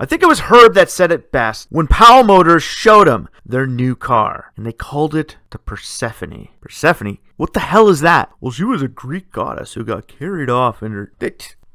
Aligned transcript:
I 0.00 0.06
think 0.06 0.22
it 0.22 0.28
was 0.28 0.40
Herb 0.40 0.74
that 0.74 0.90
said 0.90 1.10
it 1.10 1.32
best 1.32 1.66
when 1.70 1.88
Powell 1.88 2.22
Motors 2.22 2.62
showed 2.62 3.08
him 3.08 3.28
their 3.44 3.66
new 3.66 3.96
car, 3.96 4.52
and 4.56 4.64
they 4.64 4.72
called 4.72 5.14
it 5.14 5.38
the 5.50 5.58
Persephone. 5.58 6.48
Persephone? 6.60 7.18
What 7.36 7.52
the 7.52 7.60
hell 7.60 7.88
is 7.88 8.00
that? 8.00 8.30
Well, 8.40 8.52
she 8.52 8.62
was 8.62 8.80
a 8.80 8.88
Greek 8.88 9.32
goddess 9.32 9.74
who 9.74 9.84
got 9.84 10.06
carried 10.06 10.50
off 10.50 10.84
in 10.84 10.92
her. 10.92 11.12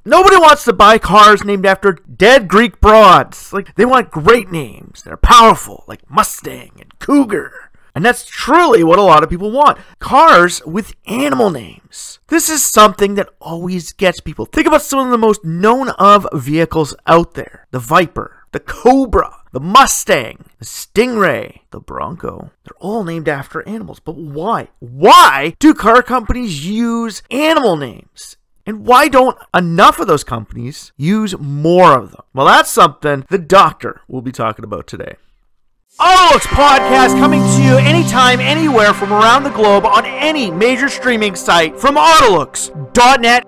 Nobody 0.05 0.37
wants 0.37 0.63
to 0.65 0.73
buy 0.73 0.97
cars 0.99 1.43
named 1.43 1.65
after 1.65 1.93
dead 1.93 2.47
Greek 2.47 2.79
broads. 2.79 3.51
Like, 3.51 3.75
they 3.75 3.85
want 3.85 4.11
great 4.11 4.51
names. 4.51 5.03
They're 5.03 5.17
powerful, 5.17 5.83
like 5.87 6.09
Mustang 6.09 6.71
and 6.79 6.97
Cougar. 6.99 7.71
And 7.95 8.03
that's 8.03 8.25
truly 8.25 8.83
what 8.83 8.99
a 8.99 9.03
lot 9.03 9.23
of 9.23 9.29
people 9.29 9.51
want 9.51 9.77
cars 9.99 10.65
with 10.65 10.95
animal 11.05 11.51
names. 11.51 12.19
This 12.27 12.49
is 12.49 12.63
something 12.63 13.15
that 13.15 13.29
always 13.39 13.93
gets 13.93 14.19
people. 14.19 14.45
Think 14.45 14.67
about 14.67 14.81
some 14.81 14.99
of 14.99 15.11
the 15.11 15.17
most 15.17 15.45
known 15.45 15.89
of 15.89 16.27
vehicles 16.33 16.95
out 17.05 17.35
there 17.35 17.67
the 17.71 17.79
Viper, 17.79 18.45
the 18.51 18.59
Cobra, 18.59 19.43
the 19.51 19.59
Mustang, 19.59 20.45
the 20.57 20.65
Stingray, 20.65 21.59
the 21.69 21.79
Bronco. 21.79 22.51
They're 22.63 22.77
all 22.79 23.03
named 23.03 23.29
after 23.29 23.67
animals. 23.67 23.99
But 23.99 24.15
why? 24.15 24.69
Why 24.79 25.55
do 25.59 25.73
car 25.73 26.01
companies 26.01 26.65
use 26.65 27.21
animal 27.29 27.77
names? 27.77 28.37
And 28.65 28.85
why 28.85 29.09
don't 29.09 29.37
enough 29.53 29.99
of 29.99 30.07
those 30.07 30.23
companies 30.23 30.93
use 30.97 31.37
more 31.37 31.97
of 31.97 32.11
them? 32.11 32.21
Well, 32.33 32.45
that's 32.45 32.69
something 32.69 33.25
the 33.29 33.37
doctor 33.37 34.01
will 34.07 34.21
be 34.21 34.31
talking 34.31 34.63
about 34.63 34.87
today. 34.87 35.15
Autolux 35.99 36.41
podcast 36.47 37.19
coming 37.19 37.41
to 37.41 37.61
you 37.61 37.77
anytime, 37.77 38.39
anywhere 38.39 38.95
from 38.95 39.13
around 39.13 39.43
the 39.43 39.51
globe 39.51 39.85
on 39.85 40.05
any 40.05 40.49
major 40.49 40.89
streaming 40.89 41.35
site 41.35 41.79
from 41.79 41.95
Autolux.net. 41.95 43.47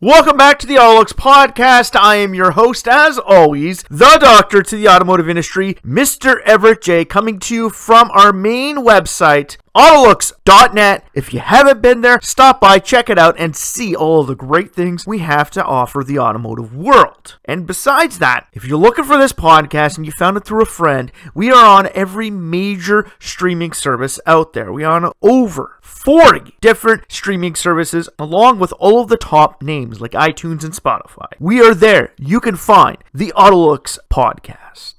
Welcome 0.00 0.36
back 0.36 0.60
to 0.60 0.68
the 0.68 0.76
Autolux 0.76 1.08
podcast. 1.08 1.96
I 1.98 2.16
am 2.16 2.32
your 2.32 2.52
host, 2.52 2.86
as 2.86 3.18
always, 3.18 3.82
the 3.90 4.18
doctor 4.20 4.62
to 4.62 4.76
the 4.76 4.88
automotive 4.88 5.28
industry, 5.28 5.74
Mr. 5.84 6.40
Everett 6.42 6.80
J, 6.80 7.04
coming 7.04 7.40
to 7.40 7.54
you 7.54 7.70
from 7.70 8.08
our 8.12 8.32
main 8.32 8.76
website, 8.76 9.56
Autolux.net. 9.76 11.04
If 11.14 11.34
you 11.34 11.40
haven't 11.40 11.82
been 11.82 12.00
there, 12.00 12.20
stop 12.22 12.60
by, 12.60 12.78
check 12.78 13.10
it 13.10 13.18
out, 13.18 13.34
and 13.38 13.56
see 13.56 13.94
all 13.94 14.22
the 14.22 14.36
great 14.36 14.72
things 14.74 15.06
we 15.06 15.18
have 15.18 15.50
to 15.52 15.64
offer 15.64 16.04
the 16.04 16.18
automotive 16.18 16.74
world. 16.74 17.38
And 17.44 17.66
besides 17.66 18.18
that, 18.20 18.46
if 18.52 18.64
you're 18.64 18.78
looking 18.78 19.04
for 19.04 19.18
this 19.18 19.32
podcast 19.32 19.96
and 19.96 20.06
you 20.06 20.12
found 20.12 20.36
it 20.36 20.44
through 20.44 20.62
a 20.62 20.66
friend, 20.66 21.10
we 21.34 21.50
are 21.50 21.66
on 21.66 21.88
every 21.94 22.30
major 22.30 23.10
streaming 23.18 23.72
service 23.72 24.20
out 24.26 24.52
there. 24.52 24.72
We 24.72 24.84
are 24.84 25.04
on 25.04 25.12
over 25.22 25.78
40 25.82 26.54
different 26.60 27.04
streaming 27.08 27.54
services, 27.54 28.08
along 28.18 28.60
with 28.60 28.72
all 28.78 29.00
of 29.00 29.08
the 29.08 29.16
top 29.16 29.62
names 29.62 30.00
like 30.00 30.12
iTunes 30.12 30.62
and 30.62 30.72
Spotify. 30.72 31.28
We 31.40 31.60
are 31.60 31.74
there. 31.74 32.12
You 32.18 32.40
can 32.40 32.56
find 32.56 32.98
the 33.12 33.32
Autolux 33.36 33.98
podcast. 34.10 34.93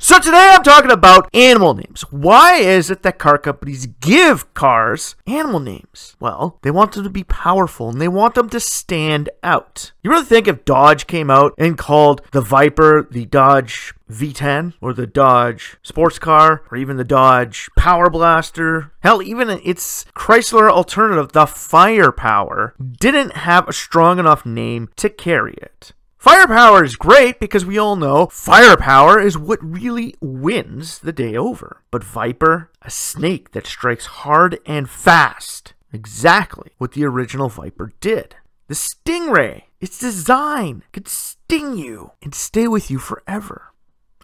So 0.00 0.20
today 0.20 0.50
I'm 0.52 0.62
talking 0.62 0.92
about 0.92 1.28
animal 1.34 1.74
names. 1.74 2.02
Why 2.12 2.54
is 2.54 2.88
it 2.88 3.02
that 3.02 3.18
car 3.18 3.36
companies 3.36 3.86
give 3.86 4.54
cars 4.54 5.16
animal 5.26 5.58
names? 5.58 6.14
Well, 6.20 6.56
they 6.62 6.70
want 6.70 6.92
them 6.92 7.02
to 7.02 7.10
be 7.10 7.24
powerful 7.24 7.88
and 7.88 8.00
they 8.00 8.06
want 8.06 8.36
them 8.36 8.48
to 8.50 8.60
stand 8.60 9.28
out. 9.42 9.90
You 10.04 10.10
really 10.10 10.24
think 10.24 10.46
if 10.46 10.64
Dodge 10.64 11.08
came 11.08 11.30
out 11.30 11.52
and 11.58 11.76
called 11.76 12.22
the 12.30 12.40
Viper 12.40 13.08
the 13.10 13.26
Dodge 13.26 13.92
V10 14.08 14.74
or 14.80 14.94
the 14.94 15.06
Dodge 15.06 15.78
sports 15.82 16.20
car 16.20 16.62
or 16.70 16.76
even 16.76 16.96
the 16.96 17.02
Dodge 17.02 17.68
Power 17.76 18.08
Blaster. 18.08 18.92
Hell, 19.00 19.20
even 19.20 19.50
its 19.50 20.04
Chrysler 20.14 20.70
alternative, 20.70 21.32
the 21.32 21.46
Firepower, 21.46 22.74
didn't 23.00 23.32
have 23.32 23.68
a 23.68 23.72
strong 23.72 24.20
enough 24.20 24.46
name 24.46 24.90
to 24.94 25.10
carry 25.10 25.54
it. 25.54 25.92
Firepower 26.18 26.82
is 26.82 26.96
great 26.96 27.38
because 27.38 27.64
we 27.64 27.78
all 27.78 27.94
know 27.94 28.26
firepower 28.26 29.20
is 29.20 29.38
what 29.38 29.62
really 29.62 30.16
wins 30.20 30.98
the 30.98 31.12
day 31.12 31.36
over. 31.36 31.84
But 31.92 32.02
Viper, 32.02 32.72
a 32.82 32.90
snake 32.90 33.52
that 33.52 33.68
strikes 33.68 34.06
hard 34.06 34.58
and 34.66 34.90
fast, 34.90 35.74
exactly 35.92 36.72
what 36.78 36.92
the 36.92 37.04
original 37.04 37.48
Viper 37.48 37.92
did. 38.00 38.34
The 38.66 38.74
Stingray, 38.74 39.62
its 39.80 39.96
design 39.96 40.82
could 40.92 41.06
sting 41.06 41.76
you 41.76 42.10
and 42.20 42.34
stay 42.34 42.66
with 42.66 42.90
you 42.90 42.98
forever. 42.98 43.72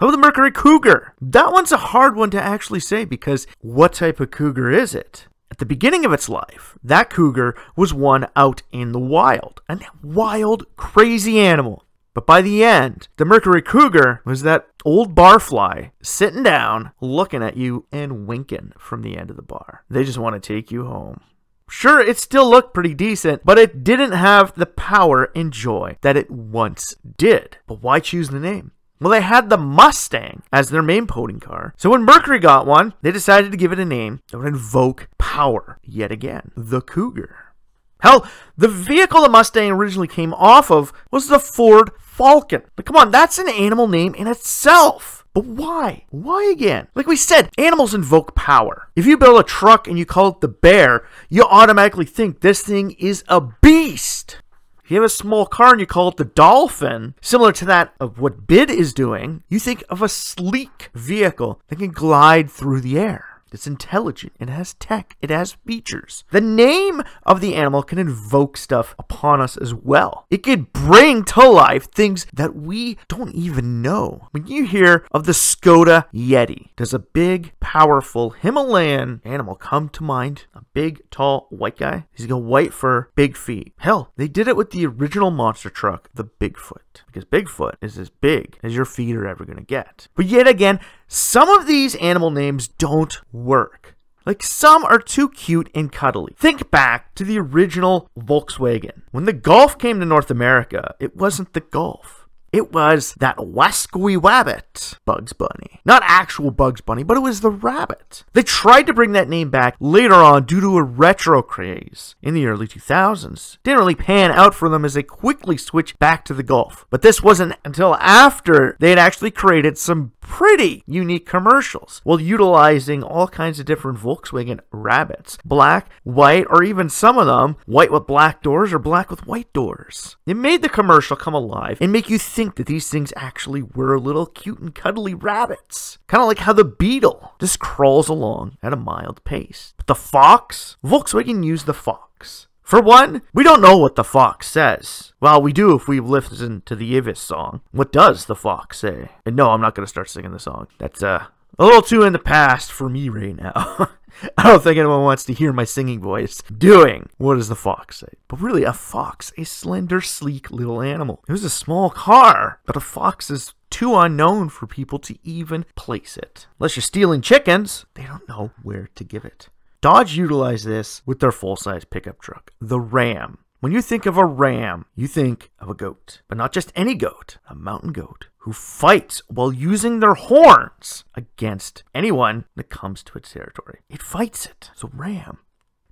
Oh, 0.01 0.11
the 0.11 0.19
Mercury 0.19 0.51
Cougar. 0.51 1.15
That 1.21 1.53
one's 1.53 1.71
a 1.71 1.77
hard 1.77 2.17
one 2.17 2.31
to 2.31 2.43
actually 2.43 2.81
say 2.81 3.05
because 3.05 3.47
what 3.61 3.93
type 3.93 4.19
of 4.19 4.33
cougar 4.33 4.69
is 4.69 4.97
it? 4.97 5.29
At 5.55 5.59
the 5.59 5.67
beginning 5.67 6.05
of 6.05 6.13
its 6.13 6.29
life, 6.29 6.77
that 6.83 7.11
cougar 7.11 7.55
was 7.77 7.95
one 7.95 8.27
out 8.35 8.63
in 8.73 8.91
the 8.91 8.99
wild. 8.99 9.63
A 9.69 9.79
wild, 10.03 10.67
crazy 10.75 11.39
animal. 11.39 11.85
But 12.15 12.27
by 12.27 12.43
the 12.43 12.65
end, 12.65 13.09
the 13.17 13.25
Mercury 13.25 13.61
Cougar 13.61 14.23
was 14.25 14.43
that 14.43 14.69
old 14.85 15.15
barfly 15.17 15.91
sitting 16.01 16.45
down, 16.45 16.93
looking 17.01 17.43
at 17.43 17.57
you, 17.57 17.87
and 17.91 18.27
winking 18.27 18.73
from 18.79 19.03
the 19.03 19.17
end 19.17 19.31
of 19.31 19.37
the 19.37 19.43
bar. 19.43 19.85
They 19.91 20.05
just 20.05 20.19
want 20.19 20.41
to 20.41 20.55
take 20.55 20.71
you 20.71 20.87
home. 20.87 21.21
Sure, 21.69 22.01
it 22.01 22.19
still 22.19 22.49
looked 22.49 22.73
pretty 22.73 22.95
decent, 22.95 23.45
but 23.45 23.59
it 23.59 23.83
didn't 23.83 24.13
have 24.13 24.55
the 24.55 24.67
power 24.67 25.33
and 25.35 25.53
joy 25.53 25.97
that 26.03 26.17
it 26.17 26.31
once 26.31 26.95
did. 27.17 27.59
But 27.67 27.83
why 27.83 27.99
choose 28.01 28.29
the 28.29 28.39
name? 28.39 28.71
Well, 29.01 29.11
they 29.11 29.23
had 29.23 29.51
the 29.51 29.59
Mustang 29.59 30.43
as 30.53 30.71
their 30.71 30.83
main 30.83 31.07
podium 31.07 31.41
car. 31.41 31.75
So 31.77 31.91
when 31.91 32.05
Mercury 32.05 32.39
got 32.39 32.67
one, 32.67 32.95
they 33.03 33.11
decided 33.11 33.51
to 33.51 33.57
give 33.59 33.73
it 33.73 33.81
a 33.81 33.85
name 33.85 34.21
that 34.31 34.39
would 34.39 34.47
invoke 34.47 35.09
power 35.19 35.79
yet 35.83 36.13
again 36.13 36.53
the 36.57 36.81
Cougar. 36.81 37.55
Hell, 38.01 38.27
the 38.57 38.69
vehicle 38.69 39.23
the 39.23 39.29
Mustang 39.29 39.71
originally 39.71 40.07
came 40.07 40.35
off 40.35 40.71
of 40.71 40.93
was 41.11 41.29
the 41.29 41.39
Ford 41.39 41.91
Falcon. 42.15 42.63
But 42.77 42.87
come 42.87 42.97
on, 42.97 43.11
that's 43.11 43.39
an 43.39 43.49
animal 43.49 43.89
name 43.89 44.15
in 44.15 44.29
itself. 44.29 45.27
But 45.35 45.47
why? 45.47 46.05
Why 46.11 46.45
again? 46.45 46.87
Like 46.95 47.09
we 47.09 47.17
said, 47.17 47.51
animals 47.59 47.93
invoke 47.93 48.37
power. 48.37 48.89
If 48.95 49.05
you 49.05 49.19
build 49.19 49.41
a 49.41 49.43
truck 49.43 49.89
and 49.89 49.99
you 49.99 50.07
call 50.07 50.29
it 50.29 50.41
the 50.41 50.47
bear, 50.47 51.05
you 51.29 51.43
automatically 51.43 52.05
think 52.05 52.41
this 52.41 52.63
thing 52.63 52.93
is 52.93 53.25
a 53.27 53.41
beast. 53.41 54.39
If 54.85 54.93
you 54.93 54.97
have 54.99 55.05
a 55.05 55.09
small 55.09 55.45
car 55.45 55.73
and 55.73 55.81
you 55.81 55.87
call 55.87 56.11
it 56.11 56.17
the 56.17 56.25
Dolphin, 56.25 57.15
similar 57.21 57.51
to 57.53 57.65
that 57.65 57.95
of 57.99 58.21
what 58.21 58.47
BYD 58.47 58.71
is 58.71 58.95
doing, 58.95 59.43
you 59.49 59.59
think 59.59 59.83
of 59.89 60.01
a 60.01 60.09
sleek 60.09 60.91
vehicle 60.95 61.61
that 61.67 61.81
can 61.81 61.91
glide 61.91 62.49
through 62.49 62.83
the 62.83 62.97
air. 62.97 63.34
It's 63.55 63.67
intelligent. 63.67 64.33
It 64.41 64.49
has 64.49 64.75
tech. 64.75 65.17
It 65.23 65.31
has 65.31 65.53
features. 65.65 66.25
The 66.33 66.41
name 66.41 67.03
of 67.23 67.41
the 67.41 67.55
animal 67.55 67.83
can 67.83 67.99
invoke 67.99 68.57
stuff 68.57 68.95
upon 68.99 69.41
us 69.41 69.57
as 69.57 69.73
well. 69.73 70.27
It 70.29 70.43
could 70.43 70.73
bring 70.73 71.25
to 71.25 71.49
life 71.49 71.91
things 71.91 72.27
that 72.33 72.57
we 72.57 72.99
don't 73.09 73.35
even 73.35 73.81
know. 73.81 74.29
When 74.33 74.47
you 74.47 74.65
hear 74.65 75.07
of 75.13 75.25
the 75.25 75.33
Skoda 75.33 76.07
Yeti, 76.13 76.71
does 76.77 76.93
a 76.93 76.99
big, 76.99 77.53
powerful 77.61 78.31
Himalayan 78.31 79.23
animal 79.25 79.55
come 79.55 79.89
to 79.91 80.03
mind? 80.03 80.47
A 80.55 80.63
big, 80.73 81.09
tall, 81.11 81.47
white 81.51 81.79
guy? 81.79 82.07
He's 82.13 82.27
got 82.27 82.43
white 82.43 82.75
fur, 82.75 83.09
big 83.15 83.37
feet. 83.37 83.73
Hell, 83.79 84.13
they 84.17 84.29
did 84.29 84.49
it 84.49 84.57
with 84.57 84.71
the 84.71 84.87
original 84.87 85.31
monster 85.31 85.71
truck, 85.71 86.11
the 86.13 86.25
Bigfoot. 86.25 86.84
Because 87.07 87.25
Bigfoot 87.25 87.75
is 87.81 87.99
as 87.99 88.11
big 88.11 88.59
as 88.63 88.75
your 88.75 88.85
feet 88.85 89.17
are 89.17 89.27
ever 89.27 89.45
going 89.45 89.59
to 89.59 89.65
get. 89.65 90.09
But 90.15 90.27
yet 90.27 90.47
again, 90.47 90.81
some 91.09 91.49
of 91.49 91.67
these 91.67 91.95
animal 91.97 92.31
names 92.31 92.69
don't 92.69 93.17
work. 93.33 93.97
Like 94.27 94.43
some 94.43 94.85
are 94.85 94.99
too 94.99 95.29
cute 95.29 95.71
and 95.75 95.93
cuddly. 95.93 96.35
Think 96.37 96.71
back 96.71 97.15
to 97.17 97.25
the 97.25 97.39
original 97.39 98.09
Volkswagen. 98.19 99.03
When 99.11 99.25
the 99.25 99.33
Golf 99.33 99.79
came 99.79 100.01
to 100.01 100.07
North 100.07 100.31
America, 100.31 100.95
it 100.99 101.17
wasn't 101.17 101.53
the 101.53 101.61
Golf. 101.61 102.24
It 102.55 102.73
was 102.73 103.15
that 103.15 103.39
wascally 103.39 104.17
wabbit, 104.17 105.01
Bugs 105.05 105.33
Bunny. 105.33 105.81
Not 105.85 106.05
actual 106.05 106.53
Bugs 106.53 106.81
Bunny, 106.81 107.03
but 107.03 107.17
it 107.17 107.21
was 107.21 107.41
the 107.41 107.51
rabbit. 107.51 108.23
They 108.33 108.45
tried 108.45 108.87
to 108.87 108.95
bring 108.95 109.11
that 109.11 109.29
name 109.29 109.51
back 109.51 109.75
later 109.81 110.15
on 110.15 110.45
due 110.45 110.61
to 110.61 110.77
a 110.77 110.83
retro 110.85 111.43
craze 111.43 112.15
in 112.23 112.33
the 112.33 112.47
early 112.47 112.69
2000s. 112.69 113.59
Didn't 113.65 113.81
really 113.81 113.97
pan 113.97 114.31
out 114.31 114.55
for 114.55 114.69
them 114.69 114.85
as 114.85 114.95
they 114.95 115.03
quickly 115.03 115.57
switched 115.57 115.99
back 115.99 116.25
to 116.27 116.33
the 116.33 116.45
Golf. 116.45 116.87
But 116.91 117.03
this 117.03 117.21
wasn't 117.21 117.57
until 117.65 117.97
after 117.97 118.77
they 118.79 118.91
had 118.91 119.01
actually 119.01 119.33
created 119.33 119.77
some 119.77 120.13
pretty 120.21 120.83
unique 120.87 121.27
commercials 121.27 122.01
while 122.03 122.21
utilizing 122.21 123.03
all 123.03 123.29
kinds 123.29 123.61
of 123.61 123.67
different 123.67 123.99
Volkswagen 123.99 124.61
rabbits 124.73 125.39
black, 125.45 125.91
white, 126.03 126.47
or 126.49 126.63
even 126.63 126.89
some 126.89 127.19
of 127.19 127.27
them 127.27 127.57
white 127.67 127.93
with 127.93 128.07
black 128.07 128.43
doors 128.43 128.73
or 128.73 128.79
black 128.79 129.11
with 129.11 129.27
white 129.27 129.53
doors. 129.53 130.17
It 130.27 130.37
made 130.37 130.63
the 130.63 130.69
commercial 130.69 131.17
come 131.17 131.35
alive 131.35 131.79
and 131.81 131.93
make 131.93 132.09
you 132.09 132.19
think 132.19 132.44
that 132.55 132.67
these 132.67 132.89
things 132.89 133.13
actually 133.17 133.63
were 133.63 133.99
little 133.99 134.27
cute 134.27 134.61
and 134.61 134.75
cuddly 134.75 135.15
rabbits. 135.15 135.99
Kind 136.07 136.23
of 136.23 136.29
like 136.29 136.39
how 136.39 136.53
the 136.53 136.65
Beetle 136.65 137.33
just 137.41 137.59
crawls 137.59 138.09
along 138.09 138.57
at 138.63 138.73
a 138.73 138.77
mild 138.77 139.23
pace. 139.25 139.75
But 139.77 139.87
the 139.87 139.95
Fox? 139.95 140.77
Volkswagen 140.85 141.45
used 141.45 141.67
the 141.67 141.75
Fox. 141.75 142.49
For 142.65 142.81
one, 142.81 143.21
we 143.35 143.43
don't 143.45 143.61
know 143.61 143.77
what 143.77 143.95
the 143.95 144.03
fox 144.03 144.47
says. 144.47 145.13
Well, 145.21 145.43
we 145.43 145.53
do 145.53 145.75
if 145.75 145.87
we 145.87 146.01
listen 146.01 146.63
to 146.65 146.75
the 146.75 146.95
Ylvis 146.95 147.19
song. 147.19 147.61
What 147.73 147.93
does 147.93 148.25
the 148.25 148.35
fox 148.35 148.79
say? 148.79 149.11
And 149.27 149.37
no, 149.37 149.51
I'm 149.51 149.61
not 149.61 149.75
going 149.75 149.85
to 149.85 149.91
start 149.91 150.09
singing 150.09 150.33
the 150.33 150.39
song. 150.39 150.69
That's 150.79 151.03
uh, 151.03 151.27
a 151.59 151.65
little 151.65 151.83
too 151.83 152.05
in 152.05 152.15
the 152.15 152.19
past 152.19 152.73
for 152.73 152.89
me 152.89 153.11
right 153.11 153.37
now. 153.37 153.91
I 154.39 154.45
don't 154.45 154.63
think 154.63 154.79
anyone 154.79 155.03
wants 155.03 155.25
to 155.25 155.33
hear 155.33 155.53
my 155.53 155.65
singing 155.65 156.01
voice 156.01 156.43
doing 156.57 157.09
what 157.19 157.37
does 157.37 157.49
the 157.49 157.57
fox 157.57 157.99
say. 157.99 158.09
But 158.29 158.41
really, 158.41 158.65
a 158.65 158.73
fox, 158.73 159.33
a 159.37 159.45
slender, 159.45 160.01
sleek 160.01 160.51
little 160.51 160.81
animal. 160.81 161.23
It 161.29 161.33
was 161.33 161.45
a 161.45 161.51
small 161.51 161.91
car, 161.91 162.61
but 162.67 162.77
a 162.77 162.81
fox 162.81 163.31
is 163.31 163.55
too 163.71 163.97
unknown 163.97 164.49
for 164.49 164.67
people 164.67 164.99
to 165.01 165.19
even 165.25 165.65
place 165.75 166.17
it. 166.17 166.47
Unless 166.59 166.77
you're 166.77 166.83
stealing 166.83 167.21
chickens, 167.21 167.87
they 167.95 168.05
don't 168.05 168.29
know 168.29 168.51
where 168.63 168.89
to 168.95 169.05
give 169.05 169.25
it. 169.25 169.49
Dodge 169.81 170.17
utilized 170.17 170.67
this 170.67 171.03
with 171.05 171.21
their 171.21 171.33
full 171.33 171.57
size 171.57 171.85
pickup 171.85 172.21
truck, 172.21 172.53
the 172.61 172.81
Ram. 172.81 173.39
When 173.61 173.73
you 173.73 173.81
think 173.81 174.05
of 174.05 174.19
a 174.19 174.27
ram, 174.27 174.85
you 174.95 175.07
think 175.07 175.51
of 175.59 175.71
a 175.71 175.75
goat, 175.75 176.21
but 176.29 176.37
not 176.37 176.53
just 176.53 176.71
any 176.77 176.95
goat, 176.95 177.39
a 177.49 177.55
mountain 177.55 177.93
goat 177.93 178.27
who 178.45 178.53
fights 178.53 179.23
while 179.29 179.51
using 179.51 180.01
their 180.01 180.13
horns 180.13 181.05
against 181.15 181.83
anyone 181.95 182.45
that 182.57 182.69
comes 182.69 183.03
to 183.03 183.17
its 183.17 183.33
territory. 183.33 183.79
It 183.89 184.03
fights 184.03 184.45
it. 184.45 184.71
So, 184.75 184.91
ram. 184.93 185.39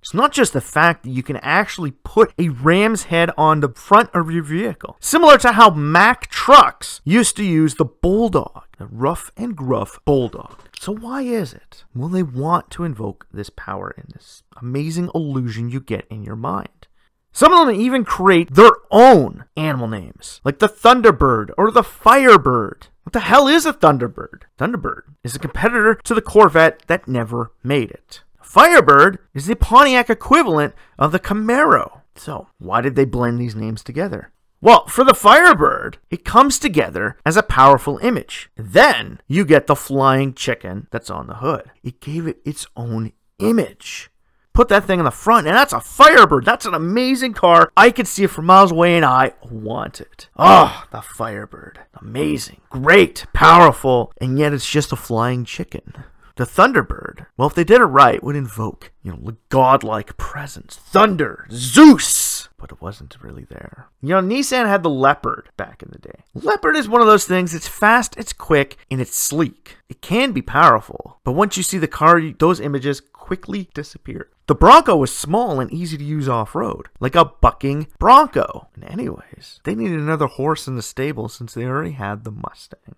It's 0.03 0.13
not 0.13 0.31
just 0.31 0.53
the 0.53 0.61
fact 0.61 1.01
that 1.03 1.09
you 1.09 1.23
can 1.23 1.37
actually 1.37 1.91
put 1.91 2.31
a 2.37 2.49
ram's 2.49 3.05
head 3.05 3.31
on 3.39 3.61
the 3.61 3.69
front 3.69 4.11
of 4.13 4.29
your 4.29 4.43
vehicle, 4.43 4.97
similar 4.99 5.39
to 5.39 5.53
how 5.53 5.71
Mack 5.71 6.27
trucks 6.27 7.01
used 7.03 7.35
to 7.37 7.43
use 7.43 7.73
the 7.75 7.85
bulldog, 7.85 8.65
the 8.77 8.85
rough 8.85 9.31
and 9.35 9.55
gruff 9.55 9.97
bulldog. 10.05 10.59
So, 10.79 10.93
why 10.93 11.23
is 11.23 11.53
it? 11.53 11.85
Well, 11.95 12.09
they 12.09 12.21
want 12.21 12.69
to 12.71 12.83
invoke 12.83 13.25
this 13.33 13.49
power 13.49 13.95
in 13.97 14.09
this 14.13 14.43
amazing 14.61 15.09
illusion 15.15 15.71
you 15.71 15.79
get 15.79 16.05
in 16.11 16.23
your 16.23 16.35
mind. 16.35 16.82
Some 17.33 17.51
of 17.51 17.65
them 17.65 17.75
even 17.75 18.05
create 18.05 18.53
their 18.53 18.73
own 18.91 19.45
animal 19.57 19.87
names, 19.87 20.39
like 20.45 20.59
the 20.59 20.69
Thunderbird 20.69 21.49
or 21.57 21.71
the 21.71 21.83
Firebird. 21.83 22.87
What 23.01 23.13
the 23.13 23.21
hell 23.21 23.47
is 23.47 23.65
a 23.65 23.73
Thunderbird? 23.73 24.43
Thunderbird 24.59 25.01
is 25.23 25.35
a 25.35 25.39
competitor 25.39 25.95
to 25.95 26.13
the 26.13 26.21
Corvette 26.21 26.83
that 26.85 27.07
never 27.07 27.51
made 27.63 27.89
it. 27.89 28.21
Firebird 28.39 29.17
is 29.33 29.47
the 29.47 29.55
Pontiac 29.55 30.11
equivalent 30.11 30.75
of 30.99 31.11
the 31.11 31.19
Camaro. 31.19 32.01
So, 32.15 32.49
why 32.59 32.81
did 32.81 32.95
they 32.95 33.05
blend 33.05 33.39
these 33.39 33.55
names 33.55 33.83
together? 33.83 34.31
Well, 34.61 34.85
for 34.85 35.03
the 35.03 35.15
Firebird, 35.15 35.97
it 36.11 36.23
comes 36.23 36.59
together 36.59 37.17
as 37.25 37.35
a 37.35 37.43
powerful 37.43 37.97
image. 37.97 38.51
Then 38.55 39.19
you 39.27 39.43
get 39.43 39.65
the 39.65 39.75
flying 39.75 40.35
chicken 40.35 40.87
that's 40.91 41.09
on 41.09 41.25
the 41.25 41.37
hood. 41.37 41.71
It 41.83 41.99
gave 41.99 42.27
it 42.27 42.41
its 42.45 42.67
own 42.77 43.11
image. 43.39 44.11
Put 44.53 44.69
that 44.69 44.85
thing 44.85 44.99
in 44.99 45.05
the 45.05 45.11
front, 45.11 45.47
and 45.47 45.55
that's 45.55 45.73
a 45.73 45.81
Firebird. 45.81 46.45
That's 46.45 46.67
an 46.67 46.75
amazing 46.75 47.33
car. 47.33 47.71
I 47.75 47.89
could 47.89 48.07
see 48.07 48.23
it 48.23 48.29
from 48.29 48.45
miles 48.45 48.71
away, 48.71 48.95
and 48.95 49.03
I 49.03 49.33
want 49.49 49.99
it. 49.99 50.29
Oh, 50.37 50.85
the 50.91 51.01
Firebird. 51.01 51.79
Amazing, 51.99 52.61
great, 52.69 53.25
powerful, 53.33 54.13
and 54.21 54.37
yet 54.37 54.53
it's 54.53 54.69
just 54.69 54.91
a 54.91 54.95
flying 54.95 55.43
chicken. 55.43 55.93
The 56.35 56.45
Thunderbird, 56.45 57.27
well, 57.37 57.47
if 57.47 57.55
they 57.55 57.63
did 57.63 57.81
it 57.81 57.85
right, 57.85 58.23
would 58.23 58.35
invoke, 58.35 58.91
you 59.01 59.11
know, 59.11 59.37
godlike 59.49 60.17
presence, 60.17 60.75
thunder, 60.75 61.47
Zeus, 61.51 62.49
but 62.57 62.71
it 62.71 62.81
wasn't 62.81 63.17
really 63.21 63.45
there. 63.45 63.87
You 64.01 64.09
know, 64.09 64.21
Nissan 64.21 64.67
had 64.67 64.81
the 64.81 64.89
Leopard 64.89 65.49
back 65.57 65.83
in 65.83 65.89
the 65.91 65.99
day. 65.99 66.23
Leopard 66.33 66.75
is 66.75 66.89
one 66.89 67.01
of 67.01 67.07
those 67.07 67.25
things, 67.25 67.53
it's 67.53 67.67
fast, 67.67 68.15
it's 68.17 68.33
quick, 68.33 68.77
and 68.89 68.99
it's 68.99 69.15
sleek. 69.15 69.77
It 69.89 70.01
can 70.01 70.31
be 70.31 70.41
powerful, 70.41 71.19
but 71.23 71.33
once 71.33 71.55
you 71.55 71.61
see 71.61 71.77
the 71.77 71.87
car, 71.87 72.21
those 72.39 72.59
images 72.59 72.99
quickly 72.99 73.69
disappear. 73.75 74.29
The 74.45 74.55
Bronco 74.55 74.97
was 74.97 75.15
small 75.15 75.61
and 75.61 75.71
easy 75.71 75.97
to 75.97 76.03
use 76.03 76.27
off 76.27 76.53
road, 76.53 76.89
like 76.99 77.15
a 77.15 77.23
bucking 77.23 77.87
Bronco. 77.97 78.67
And, 78.75 78.83
anyways, 78.83 79.61
they 79.63 79.73
needed 79.73 79.99
another 79.99 80.27
horse 80.27 80.67
in 80.67 80.75
the 80.75 80.81
stable 80.81 81.29
since 81.29 81.53
they 81.53 81.65
already 81.65 81.91
had 81.91 82.23
the 82.23 82.31
Mustang. 82.31 82.95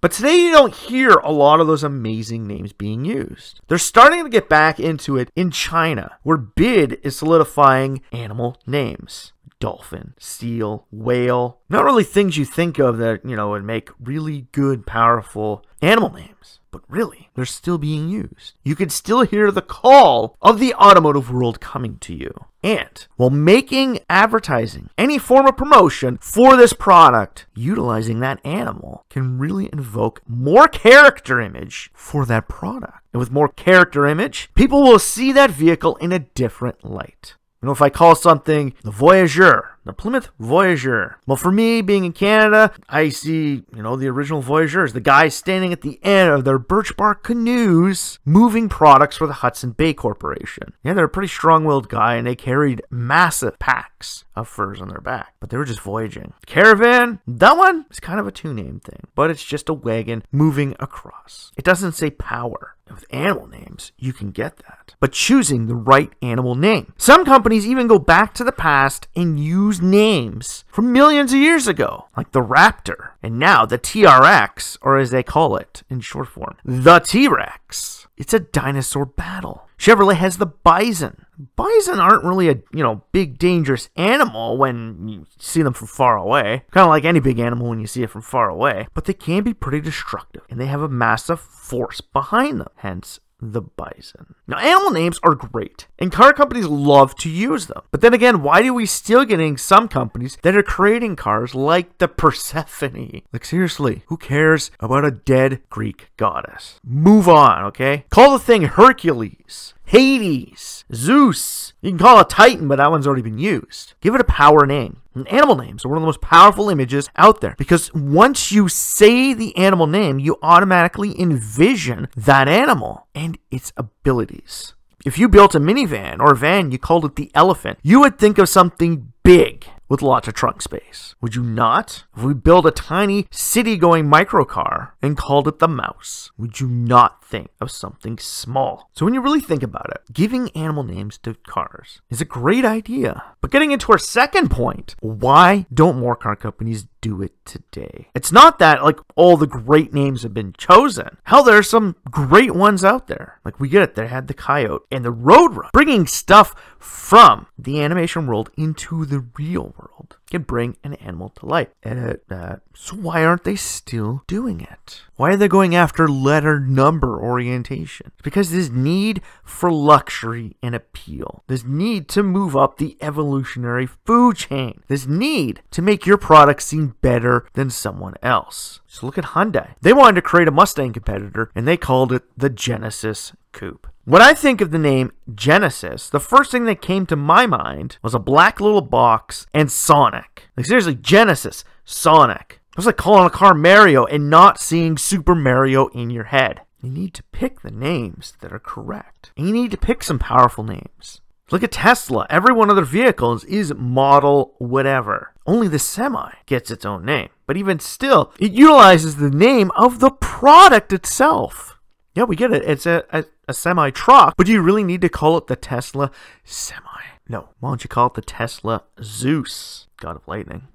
But 0.00 0.12
today 0.12 0.36
you 0.36 0.52
don't 0.52 0.74
hear 0.74 1.12
a 1.12 1.32
lot 1.32 1.60
of 1.60 1.66
those 1.66 1.82
amazing 1.82 2.46
names 2.46 2.72
being 2.72 3.04
used. 3.04 3.60
They're 3.68 3.78
starting 3.78 4.22
to 4.22 4.30
get 4.30 4.48
back 4.48 4.78
into 4.78 5.16
it 5.16 5.30
in 5.34 5.50
China, 5.50 6.18
where 6.22 6.38
BYD 6.38 7.00
is 7.02 7.16
solidifying 7.16 8.02
animal 8.12 8.58
names. 8.66 9.32
Dolphin, 9.60 10.14
seal, 10.18 10.86
whale. 10.90 11.60
Not 11.68 11.84
really 11.84 12.04
things 12.04 12.36
you 12.36 12.44
think 12.44 12.78
of 12.78 12.98
that, 12.98 13.24
you 13.24 13.36
know, 13.36 13.50
would 13.50 13.64
make 13.64 13.90
really 14.00 14.46
good, 14.52 14.86
powerful 14.86 15.64
animal 15.80 16.10
names 16.10 16.60
but 16.74 16.82
really, 16.88 17.30
they're 17.34 17.44
still 17.44 17.78
being 17.78 18.08
used. 18.08 18.54
You 18.64 18.74
can 18.74 18.88
still 18.88 19.22
hear 19.22 19.52
the 19.52 19.62
call 19.62 20.36
of 20.42 20.58
the 20.58 20.74
automotive 20.74 21.30
world 21.30 21.60
coming 21.60 21.98
to 21.98 22.12
you. 22.12 22.32
And 22.64 23.06
while 23.14 23.30
making 23.30 24.00
advertising, 24.10 24.90
any 24.98 25.16
form 25.16 25.46
of 25.46 25.56
promotion 25.56 26.18
for 26.20 26.56
this 26.56 26.72
product, 26.72 27.46
utilizing 27.54 28.18
that 28.20 28.44
animal 28.44 29.04
can 29.08 29.38
really 29.38 29.70
invoke 29.72 30.22
more 30.26 30.66
character 30.66 31.40
image 31.40 31.92
for 31.94 32.26
that 32.26 32.48
product. 32.48 33.06
And 33.12 33.20
with 33.20 33.30
more 33.30 33.48
character 33.48 34.04
image, 34.04 34.50
people 34.56 34.82
will 34.82 34.98
see 34.98 35.30
that 35.30 35.52
vehicle 35.52 35.94
in 35.96 36.10
a 36.10 36.18
different 36.18 36.84
light. 36.84 37.36
You 37.64 37.68
know, 37.68 37.72
if 37.72 37.80
I 37.80 37.88
call 37.88 38.14
something 38.14 38.74
the 38.82 38.90
Voyageur, 38.90 39.70
the 39.84 39.94
Plymouth 39.94 40.28
Voyageur. 40.38 41.14
Well, 41.26 41.38
for 41.38 41.50
me, 41.50 41.80
being 41.80 42.04
in 42.04 42.12
Canada, 42.12 42.70
I 42.90 43.08
see, 43.08 43.62
you 43.74 43.82
know, 43.82 43.96
the 43.96 44.08
original 44.08 44.42
Voyageurs, 44.42 44.92
the 44.92 45.00
guys 45.00 45.34
standing 45.34 45.72
at 45.72 45.80
the 45.80 45.98
end 46.04 46.30
of 46.30 46.44
their 46.44 46.58
birch 46.58 46.94
bark 46.94 47.24
canoes 47.24 48.18
moving 48.26 48.68
products 48.68 49.16
for 49.16 49.26
the 49.26 49.32
Hudson 49.32 49.70
Bay 49.70 49.94
Corporation. 49.94 50.74
Yeah, 50.82 50.92
they're 50.92 51.06
a 51.06 51.08
pretty 51.08 51.28
strong 51.28 51.64
willed 51.64 51.88
guy 51.88 52.16
and 52.16 52.26
they 52.26 52.36
carried 52.36 52.82
massive 52.90 53.58
packs 53.58 54.26
of 54.36 54.46
furs 54.46 54.82
on 54.82 54.88
their 54.88 55.00
back, 55.00 55.32
but 55.40 55.48
they 55.48 55.56
were 55.56 55.64
just 55.64 55.80
voyaging. 55.80 56.34
Caravan, 56.44 57.20
that 57.26 57.56
one 57.56 57.86
is 57.90 57.98
kind 57.98 58.20
of 58.20 58.26
a 58.26 58.32
two 58.32 58.52
name 58.52 58.78
thing, 58.80 59.06
but 59.14 59.30
it's 59.30 59.42
just 59.42 59.70
a 59.70 59.74
wagon 59.74 60.22
moving 60.30 60.76
across. 60.80 61.50
It 61.56 61.64
doesn't 61.64 61.92
say 61.92 62.10
power. 62.10 62.76
With 62.90 63.06
animal 63.10 63.46
names, 63.46 63.92
you 63.98 64.12
can 64.12 64.30
get 64.30 64.58
that. 64.58 64.94
But 65.00 65.12
choosing 65.12 65.66
the 65.66 65.74
right 65.74 66.12
animal 66.20 66.54
name. 66.54 66.92
Some 66.98 67.24
companies 67.24 67.66
even 67.66 67.86
go 67.86 67.98
back 67.98 68.34
to 68.34 68.44
the 68.44 68.52
past 68.52 69.08
and 69.16 69.40
use 69.40 69.80
names 69.80 70.64
from 70.68 70.92
millions 70.92 71.32
of 71.32 71.38
years 71.38 71.66
ago, 71.66 72.08
like 72.16 72.32
the 72.32 72.42
Raptor, 72.42 73.10
and 73.22 73.38
now 73.38 73.64
the 73.64 73.78
TRX, 73.78 74.78
or 74.82 74.98
as 74.98 75.10
they 75.10 75.22
call 75.22 75.56
it 75.56 75.82
in 75.88 76.00
short 76.00 76.28
form, 76.28 76.56
the 76.64 76.98
T 76.98 77.26
Rex. 77.26 78.06
It's 78.16 78.32
a 78.32 78.40
dinosaur 78.40 79.06
battle. 79.06 79.68
Chevrolet 79.78 80.14
has 80.16 80.38
the 80.38 80.46
Bison. 80.46 81.26
Bison 81.56 81.98
aren't 81.98 82.24
really 82.24 82.48
a, 82.48 82.56
you 82.72 82.82
know, 82.82 83.02
big 83.10 83.38
dangerous 83.38 83.88
animal 83.96 84.56
when 84.56 85.08
you 85.08 85.26
see 85.38 85.62
them 85.62 85.72
from 85.72 85.88
far 85.88 86.16
away. 86.16 86.62
Kind 86.70 86.84
of 86.84 86.90
like 86.90 87.04
any 87.04 87.18
big 87.18 87.40
animal 87.40 87.68
when 87.68 87.80
you 87.80 87.86
see 87.86 88.02
it 88.02 88.10
from 88.10 88.22
far 88.22 88.48
away, 88.48 88.86
but 88.94 89.04
they 89.04 89.12
can 89.14 89.42
be 89.42 89.52
pretty 89.52 89.80
destructive 89.80 90.42
and 90.48 90.60
they 90.60 90.66
have 90.66 90.80
a 90.80 90.88
massive 90.88 91.40
force 91.40 92.00
behind 92.00 92.60
them. 92.60 92.68
Hence 92.76 93.18
the 93.40 93.62
bison. 93.62 94.34
Now, 94.46 94.58
animal 94.58 94.90
names 94.90 95.18
are 95.22 95.34
great, 95.34 95.86
and 95.98 96.12
car 96.12 96.32
companies 96.32 96.66
love 96.66 97.14
to 97.16 97.28
use 97.28 97.66
them. 97.66 97.82
But 97.90 98.00
then 98.00 98.14
again, 98.14 98.42
why 98.42 98.62
do 98.62 98.72
we 98.72 98.86
still 98.86 99.24
getting 99.24 99.56
some 99.56 99.88
companies 99.88 100.38
that 100.42 100.56
are 100.56 100.62
creating 100.62 101.16
cars 101.16 101.54
like 101.54 101.98
the 101.98 102.08
Persephone? 102.08 103.22
Like, 103.32 103.44
seriously, 103.44 104.02
who 104.06 104.16
cares 104.16 104.70
about 104.80 105.04
a 105.04 105.10
dead 105.10 105.62
Greek 105.70 106.10
goddess? 106.16 106.80
Move 106.84 107.28
on, 107.28 107.64
okay? 107.64 108.04
Call 108.10 108.32
the 108.32 108.44
thing 108.44 108.62
Hercules. 108.62 109.74
Hades, 109.86 110.84
Zeus. 110.92 111.74
You 111.82 111.90
can 111.90 111.98
call 111.98 112.18
it 112.20 112.30
Titan, 112.30 112.68
but 112.68 112.76
that 112.76 112.90
one's 112.90 113.06
already 113.06 113.22
been 113.22 113.38
used. 113.38 113.94
Give 114.00 114.14
it 114.14 114.20
a 114.20 114.24
power 114.24 114.64
name. 114.66 115.02
Animal 115.26 115.56
names 115.56 115.84
are 115.84 115.88
one 115.88 115.98
of 115.98 116.02
the 116.02 116.06
most 116.06 116.20
powerful 116.20 116.68
images 116.68 117.08
out 117.16 117.40
there 117.40 117.54
because 117.56 117.92
once 117.94 118.50
you 118.50 118.68
say 118.68 119.32
the 119.32 119.56
animal 119.56 119.86
name, 119.86 120.18
you 120.18 120.38
automatically 120.42 121.18
envision 121.20 122.08
that 122.16 122.48
animal 122.48 123.06
and 123.14 123.38
its 123.50 123.72
abilities. 123.76 124.74
If 125.04 125.18
you 125.18 125.28
built 125.28 125.54
a 125.54 125.60
minivan 125.60 126.18
or 126.18 126.32
a 126.32 126.36
van, 126.36 126.72
you 126.72 126.78
called 126.78 127.04
it 127.04 127.16
the 127.16 127.30
elephant, 127.34 127.78
you 127.82 128.00
would 128.00 128.18
think 128.18 128.38
of 128.38 128.48
something 128.48 129.12
big 129.22 129.66
with 129.88 130.02
lots 130.02 130.28
of 130.28 130.34
trunk 130.34 130.62
space. 130.62 131.14
Would 131.20 131.34
you 131.34 131.42
not? 131.42 132.04
If 132.16 132.22
we 132.22 132.34
built 132.34 132.66
a 132.66 132.70
tiny 132.70 133.26
city 133.30 133.76
going 133.76 134.06
microcar 134.06 134.92
and 135.02 135.16
called 135.16 135.46
it 135.46 135.58
the 135.58 135.68
mouse, 135.68 136.30
would 136.38 136.60
you 136.60 136.68
not 136.68 137.23
think 137.24 137.48
of 137.60 137.70
something 137.70 138.18
small? 138.18 138.90
So 138.94 139.04
when 139.04 139.14
you 139.14 139.20
really 139.20 139.40
think 139.40 139.62
about 139.62 139.90
it, 139.90 140.12
giving 140.12 140.50
animal 140.50 140.84
names 140.84 141.18
to 141.18 141.34
cars 141.46 142.00
is 142.10 142.20
a 142.20 142.24
great 142.24 142.64
idea. 142.64 143.22
But 143.40 143.50
getting 143.50 143.72
into 143.72 143.92
our 143.92 143.98
second 143.98 144.50
point, 144.50 144.94
why 145.00 145.66
don't 145.72 145.98
more 145.98 146.16
car 146.16 146.36
companies 146.36 146.86
do 147.00 147.22
it 147.22 147.32
today? 147.44 148.08
It's 148.14 148.32
not 148.32 148.58
that 148.58 148.82
like 148.82 148.98
all 149.16 149.36
the 149.36 149.46
great 149.46 149.92
names 149.92 150.22
have 150.22 150.34
been 150.34 150.54
chosen. 150.56 151.18
Hell, 151.24 151.44
there 151.44 151.58
are 151.58 151.62
some 151.62 151.96
great 152.10 152.54
ones 152.54 152.84
out 152.84 153.08
there. 153.08 153.40
Like 153.44 153.60
we 153.60 153.68
get 153.68 153.82
it, 153.82 153.94
they 153.94 154.06
had 154.06 154.28
the 154.28 154.34
Coyote 154.34 154.84
and 154.90 155.04
the 155.04 155.12
Roadrunner, 155.12 155.70
bringing 155.72 156.06
stuff 156.06 156.54
from 156.78 157.46
the 157.58 157.80
animation 157.80 158.26
world 158.26 158.50
into 158.56 159.04
the 159.04 159.24
real 159.36 159.74
world 159.78 160.16
can 160.34 160.42
bring 160.42 160.76
an 160.82 160.94
animal 160.94 161.28
to 161.28 161.46
life. 161.46 161.68
Uh, 161.84 162.56
so 162.74 162.96
why 162.96 163.24
aren't 163.24 163.44
they 163.44 163.54
still 163.54 164.24
doing 164.26 164.60
it? 164.60 165.02
Why 165.14 165.30
are 165.30 165.36
they 165.36 165.46
going 165.46 165.76
after 165.76 166.08
letter 166.08 166.58
number 166.58 167.22
orientation? 167.22 168.10
Because 168.24 168.50
there's 168.50 168.70
need 168.70 169.22
for 169.44 169.70
luxury 169.70 170.56
and 170.60 170.74
appeal. 170.74 171.44
There's 171.46 171.64
need 171.64 172.08
to 172.08 172.24
move 172.24 172.56
up 172.56 172.78
the 172.78 172.96
evolutionary 173.00 173.86
food 173.86 174.36
chain. 174.36 174.82
There's 174.88 175.06
need 175.06 175.62
to 175.70 175.82
make 175.82 176.04
your 176.04 176.18
product 176.18 176.62
seem 176.62 176.96
better 177.00 177.46
than 177.52 177.70
someone 177.70 178.14
else. 178.20 178.80
So 178.88 179.06
look 179.06 179.18
at 179.18 179.24
Hyundai. 179.36 179.74
They 179.82 179.92
wanted 179.92 180.16
to 180.16 180.22
create 180.22 180.48
a 180.48 180.50
Mustang 180.50 180.92
competitor 180.92 181.52
and 181.54 181.68
they 181.68 181.76
called 181.76 182.12
it 182.12 182.24
the 182.36 182.50
Genesis 182.50 183.32
Coupe. 183.52 183.86
When 184.06 184.20
I 184.20 184.34
think 184.34 184.60
of 184.60 184.70
the 184.70 184.78
name 184.78 185.12
Genesis, 185.34 186.10
the 186.10 186.20
first 186.20 186.50
thing 186.50 186.66
that 186.66 186.82
came 186.82 187.06
to 187.06 187.16
my 187.16 187.46
mind 187.46 187.96
was 188.02 188.14
a 188.14 188.18
black 188.18 188.60
little 188.60 188.82
box 188.82 189.46
and 189.54 189.72
Sonic. 189.72 190.48
Like 190.58 190.66
seriously, 190.66 190.94
Genesis, 190.94 191.64
Sonic. 191.86 192.60
It's 192.76 192.84
like 192.84 192.98
calling 192.98 193.26
a 193.26 193.30
car 193.30 193.54
Mario 193.54 194.04
and 194.04 194.28
not 194.28 194.60
seeing 194.60 194.98
Super 194.98 195.34
Mario 195.34 195.86
in 195.88 196.10
your 196.10 196.24
head. 196.24 196.60
You 196.82 196.90
need 196.90 197.14
to 197.14 197.22
pick 197.32 197.62
the 197.62 197.70
names 197.70 198.34
that 198.42 198.52
are 198.52 198.58
correct. 198.58 199.32
And 199.38 199.46
you 199.46 199.54
need 199.54 199.70
to 199.70 199.78
pick 199.78 200.02
some 200.02 200.18
powerful 200.18 200.64
names. 200.64 201.22
Look 201.50 201.62
at 201.62 201.72
Tesla. 201.72 202.26
Every 202.28 202.52
one 202.52 202.68
of 202.68 202.76
their 202.76 202.84
vehicles 202.84 203.42
is 203.44 203.72
model 203.74 204.54
whatever. 204.58 205.32
Only 205.46 205.68
the 205.68 205.78
semi 205.78 206.30
gets 206.44 206.70
its 206.70 206.84
own 206.84 207.06
name. 207.06 207.30
But 207.46 207.56
even 207.56 207.80
still, 207.80 208.34
it 208.38 208.52
utilizes 208.52 209.16
the 209.16 209.30
name 209.30 209.70
of 209.78 210.00
the 210.00 210.10
product 210.10 210.92
itself. 210.92 211.78
Yeah, 212.14 212.24
we 212.24 212.36
get 212.36 212.52
it. 212.52 212.64
It's 212.64 212.86
a, 212.86 213.04
a, 213.10 213.24
a 213.48 213.54
semi 213.54 213.90
truck, 213.90 214.34
but 214.36 214.46
do 214.46 214.52
you 214.52 214.62
really 214.62 214.84
need 214.84 215.00
to 215.02 215.08
call 215.08 215.36
it 215.38 215.46
the 215.46 215.56
Tesla 215.56 216.10
semi? 216.44 216.80
No. 217.28 217.50
Why 217.60 217.70
don't 217.70 217.84
you 217.84 217.88
call 217.88 218.08
it 218.08 218.14
the 218.14 218.22
Tesla 218.22 218.84
Zeus, 219.02 219.86
God 219.98 220.16
of 220.16 220.28
Lightning? 220.28 220.68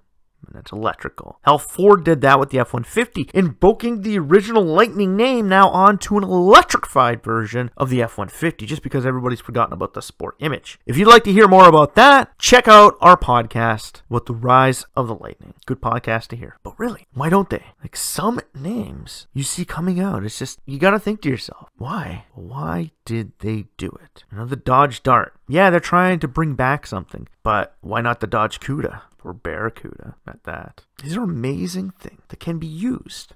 And 0.56 0.68
electrical. 0.72 1.40
Hell, 1.44 1.58
Ford 1.58 2.04
did 2.04 2.22
that 2.22 2.40
with 2.40 2.50
the 2.50 2.60
F 2.60 2.74
150, 2.74 3.30
invoking 3.34 4.02
the 4.02 4.18
original 4.20 4.64
Lightning 4.64 5.16
name 5.16 5.50
now 5.50 5.70
onto 5.70 6.18
an 6.18 6.24
electrified 6.24 7.24
version 7.24 7.72
of 7.78 7.90
the 7.90 8.02
F 8.02 8.18
150, 8.18 8.66
just 8.66 8.84
because 8.84 9.06
everybody's 9.06 9.42
forgotten 9.42 9.74
about 9.74 9.94
the 9.94 10.02
sport 10.02 10.36
image. 10.40 10.80
If 10.86 10.98
you'd 10.98 11.08
like 11.08 11.24
to 11.26 11.34
hear 11.34 11.48
more 11.48 11.68
about 11.68 11.96
that, 11.96 12.38
check 12.38 12.68
out 12.68 12.98
our 13.02 13.18
podcast 13.18 14.02
with 14.10 14.26
the 14.26 14.34
rise 14.34 14.86
of 14.96 15.08
the 15.08 15.16
Lightning. 15.16 15.54
Good 15.66 15.82
podcast 15.82 16.28
to 16.28 16.36
hear. 16.36 16.58
But 16.64 16.80
really, 16.80 17.08
why 17.14 17.30
don't 17.30 17.50
they? 17.50 17.64
Like 17.82 17.96
some 17.96 18.40
names 18.54 19.28
you 19.34 19.44
see 19.44 19.66
coming 19.66 20.00
out, 20.00 20.24
it's 20.24 20.40
just, 20.40 20.60
you 20.66 20.80
gotta 20.80 21.00
think 21.00 21.22
to 21.22 21.30
yourself, 21.30 21.70
why? 21.78 22.26
Why 22.34 22.92
did 23.10 23.32
they 23.40 23.66
do 23.78 23.98
it? 24.04 24.24
The 24.32 24.56
Dodge 24.56 25.02
Dart. 25.02 25.34
Yeah, 25.48 25.72
they're 25.72 25.80
trying 25.80 26.20
to 26.20 26.28
bring 26.28 26.54
back 26.54 26.86
something, 26.86 27.28
but 27.42 27.76
why 27.82 28.02
not 28.02 28.20
the 28.20 28.28
Dodge 28.28 28.60
Cuda? 28.60 29.02
or 29.24 29.34
Barracuda 29.34 30.16
at 30.26 30.44
that. 30.46 30.86
These 31.04 31.18
are 31.18 31.24
amazing 31.24 31.90
things 32.00 32.22
that 32.30 32.40
can 32.40 32.58
be 32.58 32.68
used. 32.68 33.34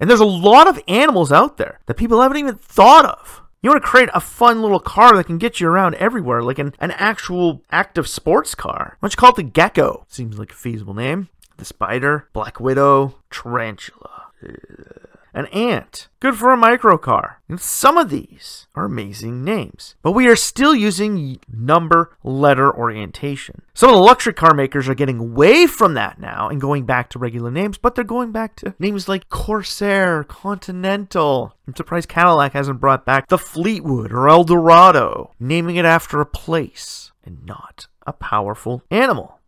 And 0.00 0.10
there's 0.10 0.18
a 0.18 0.24
lot 0.24 0.66
of 0.66 0.82
animals 0.88 1.30
out 1.30 1.58
there 1.58 1.78
that 1.86 1.94
people 1.94 2.20
haven't 2.20 2.38
even 2.38 2.56
thought 2.56 3.04
of. 3.04 3.42
You 3.62 3.70
want 3.70 3.80
to 3.82 3.88
create 3.88 4.08
a 4.12 4.20
fun 4.20 4.62
little 4.62 4.80
car 4.80 5.14
that 5.14 5.26
can 5.26 5.38
get 5.38 5.60
you 5.60 5.68
around 5.68 5.94
everywhere, 5.94 6.42
like 6.42 6.58
an, 6.58 6.74
an 6.80 6.90
actual 6.92 7.62
active 7.70 8.08
sports 8.08 8.56
car. 8.56 8.96
Why 8.98 9.06
don't 9.06 9.12
you 9.12 9.16
call 9.16 9.30
it 9.30 9.36
the 9.36 9.42
Gecko? 9.44 10.06
Seems 10.08 10.40
like 10.40 10.50
a 10.50 10.56
feasible 10.56 10.94
name. 10.94 11.28
The 11.58 11.64
Spider, 11.64 12.28
Black 12.32 12.58
Widow, 12.58 13.14
Tarantula. 13.30 14.24
Ugh 14.42 15.11
an 15.34 15.46
ant. 15.46 16.08
Good 16.20 16.36
for 16.36 16.52
a 16.52 16.56
microcar. 16.56 17.36
And 17.48 17.60
some 17.60 17.98
of 17.98 18.10
these 18.10 18.66
are 18.74 18.84
amazing 18.84 19.44
names. 19.44 19.96
But 20.02 20.12
we 20.12 20.28
are 20.28 20.36
still 20.36 20.74
using 20.74 21.38
number 21.52 22.16
letter 22.22 22.72
orientation. 22.72 23.62
Some 23.74 23.90
of 23.90 23.96
the 23.96 24.02
luxury 24.02 24.34
car 24.34 24.54
makers 24.54 24.88
are 24.88 24.94
getting 24.94 25.18
away 25.18 25.66
from 25.66 25.94
that 25.94 26.20
now 26.20 26.48
and 26.48 26.60
going 26.60 26.84
back 26.84 27.10
to 27.10 27.18
regular 27.18 27.50
names, 27.50 27.78
but 27.78 27.94
they're 27.94 28.04
going 28.04 28.32
back 28.32 28.56
to 28.56 28.74
names 28.78 29.08
like 29.08 29.28
Corsair, 29.28 30.24
Continental. 30.24 31.56
I'm 31.66 31.76
surprised 31.76 32.08
Cadillac 32.08 32.52
hasn't 32.52 32.80
brought 32.80 33.04
back 33.04 33.28
the 33.28 33.38
Fleetwood 33.38 34.12
or 34.12 34.28
Eldorado, 34.28 35.32
naming 35.40 35.76
it 35.76 35.84
after 35.84 36.20
a 36.20 36.26
place 36.26 37.12
and 37.24 37.44
not 37.44 37.86
a 38.06 38.12
powerful 38.12 38.82
animal. 38.90 39.38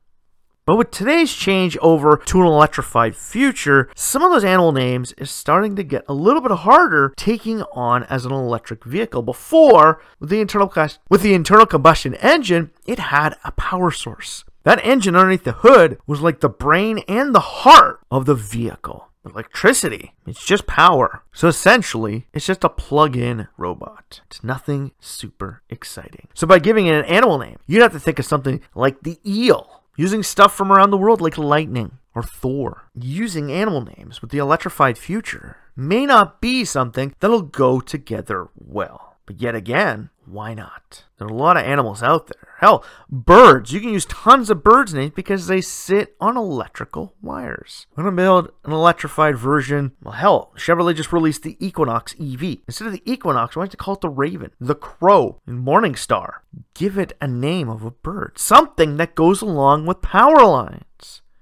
But 0.66 0.78
with 0.78 0.90
today's 0.90 1.33
change 1.33 1.76
over 1.78 2.16
to 2.25 2.40
an 2.40 2.47
electrified 2.47 3.14
future, 3.14 3.90
some 3.94 4.23
of 4.23 4.30
those 4.30 4.44
animal 4.44 4.73
names 4.73 5.12
is 5.18 5.30
starting 5.30 5.76
to 5.76 5.83
get 5.83 6.04
a 6.09 6.14
little 6.14 6.40
bit 6.40 6.52
harder 6.52 7.12
taking 7.16 7.62
on 7.73 8.04
as 8.04 8.25
an 8.25 8.33
electric 8.33 8.83
vehicle. 8.85 9.21
Before, 9.21 10.00
with 10.18 10.30
the 10.30 10.40
internal 10.40 10.73
with 11.11 11.21
the 11.21 11.35
internal 11.35 11.66
combustion 11.66 12.14
engine, 12.14 12.71
it 12.87 12.99
had 12.99 13.37
a 13.44 13.52
power 13.52 13.90
source. 13.90 14.44
That 14.62 14.83
engine 14.83 15.14
underneath 15.14 15.44
the 15.44 15.52
hood 15.52 15.99
was 16.06 16.23
like 16.23 16.40
the 16.40 16.49
brain 16.49 17.00
and 17.06 17.35
the 17.35 17.40
heart 17.40 18.00
of 18.11 18.25
the 18.25 18.35
vehicle 18.35 19.11
electricity. 19.26 20.14
It's 20.26 20.44
just 20.44 20.66
power. 20.66 21.23
So 21.33 21.49
essentially, 21.49 22.26
it's 22.33 22.47
just 22.47 22.64
a 22.64 22.68
plug 22.68 23.16
in 23.16 23.49
robot. 23.56 24.23
It's 24.26 24.44
nothing 24.44 24.92
super 25.00 25.62
exciting. 25.68 26.28
So 26.35 26.47
by 26.47 26.59
giving 26.59 26.87
it 26.87 26.94
an 26.94 27.04
animal 27.04 27.38
name, 27.38 27.59
you'd 27.66 27.83
have 27.83 27.92
to 27.92 28.00
think 28.00 28.18
of 28.18 28.25
something 28.25 28.61
like 28.75 29.02
the 29.02 29.18
eel 29.26 29.84
using 29.96 30.22
stuff 30.22 30.54
from 30.54 30.72
around 30.72 30.90
the 30.90 30.96
world 30.96 31.20
like 31.20 31.38
lightning 31.38 31.98
or 32.14 32.22
Thor. 32.22 32.88
Using 32.94 33.50
animal 33.50 33.82
names 33.82 34.20
with 34.20 34.30
the 34.30 34.38
electrified 34.38 34.98
future 34.98 35.56
may 35.76 36.06
not 36.06 36.40
be 36.40 36.64
something 36.64 37.14
that'll 37.20 37.42
go 37.42 37.80
together 37.80 38.48
well. 38.54 39.16
But 39.26 39.40
yet 39.40 39.54
again, 39.54 40.10
why 40.35 40.53
not? 40.53 41.05
There 41.17 41.29
are 41.29 41.31
a 41.31 41.35
lot 41.35 41.57
of 41.57 41.64
animals 41.64 42.03
out 42.03 42.26
there. 42.26 42.49
Hell, 42.59 42.85
birds. 43.09 43.73
You 43.73 43.81
can 43.81 43.93
use 43.93 44.05
tons 44.07 44.50
of 44.50 44.64
birds' 44.64 44.93
names 44.93 45.12
because 45.14 45.47
they 45.47 45.61
sit 45.61 46.17
on 46.21 46.37
electrical 46.37 47.14
wires. 47.23 47.87
I'm 47.97 48.03
going 48.03 48.17
to 48.17 48.23
build 48.23 48.50
an 48.64 48.73
electrified 48.73 49.38
version. 49.38 49.93
Well, 50.03 50.14
hell, 50.14 50.53
Chevrolet 50.57 50.97
just 50.97 51.12
released 51.12 51.43
the 51.45 51.57
Equinox 51.64 52.14
EV. 52.21 52.59
Instead 52.67 52.88
of 52.88 52.93
the 52.93 53.03
Equinox, 53.11 53.55
why 53.55 53.62
don't 53.62 53.73
you 53.73 53.76
call 53.76 53.95
it 53.95 54.00
the 54.00 54.09
Raven, 54.09 54.50
the 54.61 54.75
Crow, 54.75 55.41
and 55.47 55.64
Morningstar? 55.64 56.38
Give 56.75 56.99
it 56.99 57.17
a 57.21 57.29
name 57.29 57.69
of 57.69 57.85
a 57.85 57.93
bird. 57.93 58.38
Something 58.38 58.97
that 58.97 59.14
goes 59.14 59.41
along 59.41 59.87
with 59.87 60.03
power 60.03 60.45
lines. 60.45 60.83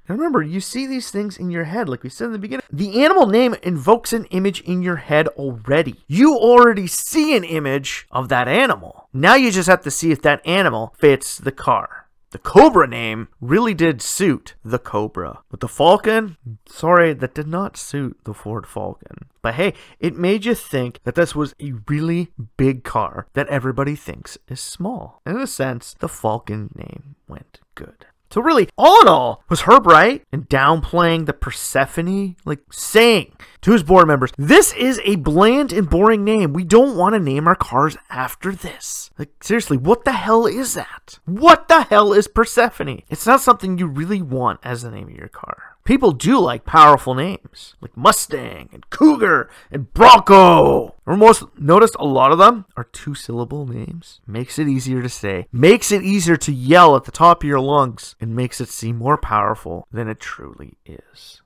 And 0.09 0.19
remember, 0.19 0.43
you 0.43 0.61
see 0.61 0.87
these 0.87 1.11
things 1.11 1.37
in 1.37 1.51
your 1.51 1.65
head, 1.65 1.89
like 1.89 2.03
we 2.03 2.11
said 2.11 2.27
in 2.27 2.33
the 2.33 2.39
beginning. 2.39 2.65
The 2.73 3.05
animal 3.05 3.27
name 3.27 3.55
invokes 3.63 4.13
an 4.13 4.25
image 4.27 4.61
in 4.63 4.83
your 4.83 4.97
head 4.97 5.29
already. 5.29 5.97
You 6.09 6.37
already 6.37 6.87
see 6.87 7.37
an 7.37 7.45
image 7.45 8.07
of 8.11 8.29
that 8.29 8.49
animal. 8.49 9.09
Now 9.13 9.35
you 9.35 9.51
just 9.51 9.69
have 9.69 9.83
to 9.83 9.91
see 9.91 10.11
if 10.11 10.23
that 10.23 10.45
animal 10.47 10.95
fits 10.99 11.39
the 11.39 11.53
car. 11.53 12.03
The 12.33 12.39
Cobra 12.39 12.89
name 12.89 13.29
really 13.43 13.75
did 13.75 14.01
suit 14.01 14.55
the 14.65 14.79
Cobra. 14.79 15.41
But 15.51 15.61
the 15.61 15.69
Falcon, 15.69 16.39
sorry, 16.67 17.13
that 17.13 17.35
did 17.35 17.47
not 17.47 17.77
suit 17.77 18.19
the 18.25 18.33
Ford 18.33 18.67
Falcon. 18.67 19.27
But 19.43 19.55
hey, 19.55 19.75
it 20.01 20.17
made 20.17 20.47
you 20.47 20.55
think 20.55 21.01
that 21.05 21.15
this 21.15 21.35
was 21.35 21.55
a 21.61 21.75
really 21.87 22.33
big 22.57 22.85
car 22.85 23.27
that 23.35 23.49
everybody 23.49 23.95
thinks 23.95 24.39
is 24.49 24.61
small. 24.61 25.21
In 25.27 25.37
a 25.37 25.47
sense, 25.47 25.95
the 25.99 26.09
Falcon 26.09 26.71
name 26.75 27.17
went 27.29 27.61
good. 27.75 28.07
So 28.33 28.41
really, 28.41 28.71
all 28.79 29.03
in 29.03 29.09
all, 29.09 29.45
was 29.51 29.63
Herb 29.63 29.87
right 29.87 30.25
in 30.33 30.45
downplaying 30.45 31.27
the 31.27 31.35
Persephone? 31.35 32.37
Like 32.47 32.61
saying 32.73 33.37
to 33.61 33.73
his 33.73 33.83
board 33.83 34.09
members, 34.09 34.33
this 34.39 34.73
is 34.73 34.99
a 35.05 35.17
bland 35.17 35.71
and 35.71 35.89
boring 35.89 36.25
name. 36.25 36.55
We 36.55 36.65
don't 36.65 36.97
want 36.97 37.15
to 37.15 37.19
name 37.19 37.47
our 37.47 37.55
cars 37.55 37.99
after 38.09 38.53
this. 38.53 39.11
Like 39.19 39.45
seriously, 39.45 39.77
what 39.77 40.07
the 40.07 40.13
hell 40.13 40.47
is 40.47 40.73
that? 40.73 41.19
What 41.27 41.69
the 41.69 41.83
hell 41.83 42.15
is 42.15 42.27
Persephone? 42.27 43.03
It's 43.11 43.27
not 43.27 43.43
something 43.43 43.77
you 43.77 43.87
really 43.87 44.23
want 44.23 44.61
as 44.65 44.81
the 44.81 44.91
name 44.91 45.09
of 45.09 45.15
your 45.15 45.29
car. 45.29 45.72
People 45.85 46.13
do 46.13 46.39
like 46.39 46.65
powerful 46.65 47.15
names, 47.15 47.75
like 47.81 47.97
Mustang 47.97 48.69
and 48.73 48.89
Cougar 48.91 49.51
and 49.71 49.93
Bronco. 49.93 50.95
Or 51.05 51.17
most 51.17 51.43
notice 51.59 51.91
a 51.99 52.05
lot 52.05 52.31
of 52.31 52.39
them 52.39 52.67
are 52.77 52.85
two 52.85 53.15
syllable 53.15 53.67
names. 53.67 54.21
Makes 54.25 54.61
it 54.61 54.69
easier 54.69 55.03
to 55.03 55.09
say, 55.09 55.49
makes 55.51 55.91
it 55.91 56.03
easier 56.03 56.37
to 56.37 56.53
yell 56.53 56.95
at 56.95 57.05
the 57.05 57.11
top 57.11 57.43
of 57.43 57.49
your 57.49 57.61
lungs, 57.61 58.15
and 58.21 58.37
makes 58.37 58.61
it 58.61 58.69
seem 58.69 58.97
more 58.97 59.19
powerful 59.19 59.89
than 59.91 60.09
it 60.09 60.21
truly 60.21 60.75
is. 60.87 61.43